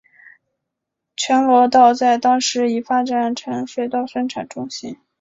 [1.15, 4.97] 全罗道在当时已发展成水稻生产中心。